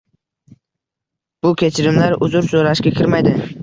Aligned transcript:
bu 1.43 1.53
kechirimlar 1.65 2.19
uzr 2.29 2.53
so‘rashga 2.53 2.99
kirmaydi. 3.01 3.41